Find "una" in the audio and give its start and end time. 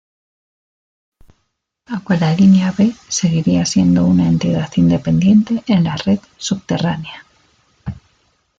4.03-4.27